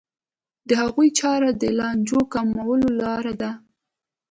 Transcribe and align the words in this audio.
د 0.67 0.69
هغوی 0.81 1.09
چاره 1.19 1.49
د 1.61 1.63
لانجو 1.77 2.19
کمولو 2.33 2.89
لاره 3.01 3.33
ده. 3.41 3.51